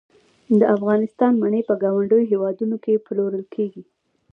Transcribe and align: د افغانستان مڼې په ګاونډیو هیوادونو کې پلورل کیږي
د 0.59 0.61
افغانستان 0.75 1.31
مڼې 1.41 1.61
په 1.69 1.73
ګاونډیو 1.83 2.29
هیوادونو 2.31 2.75
کې 2.83 3.03
پلورل 3.05 3.43
کیږي 3.53 3.83